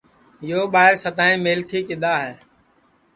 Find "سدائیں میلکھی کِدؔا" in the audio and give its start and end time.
1.03-2.13